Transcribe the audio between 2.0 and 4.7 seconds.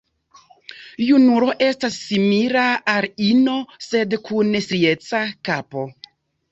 simila al ino, sed kun